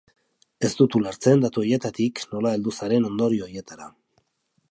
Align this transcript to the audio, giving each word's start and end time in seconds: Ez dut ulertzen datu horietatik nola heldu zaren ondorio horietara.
Ez 0.67 0.69
dut 0.79 0.95
ulertzen 0.99 1.43
datu 1.43 1.61
horietatik 1.63 2.23
nola 2.33 2.55
heldu 2.57 2.75
zaren 2.83 3.07
ondorio 3.13 3.47
horietara. 3.49 3.91